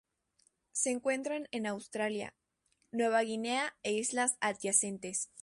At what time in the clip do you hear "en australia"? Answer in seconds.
1.51-2.33